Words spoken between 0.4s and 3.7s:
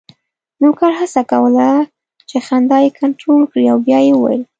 نوکر هڅه کوله چې خندا یې کنټرول کړي